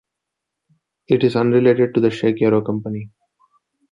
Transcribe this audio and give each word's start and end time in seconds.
It 1.07 1.23
is 1.23 1.35
unrelated 1.35 1.93
to 1.93 1.99
the 2.01 2.09
Czech 2.09 2.41
Aero 2.41 2.63
company. 2.63 3.11